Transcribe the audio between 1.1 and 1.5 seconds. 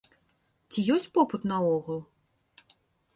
попыт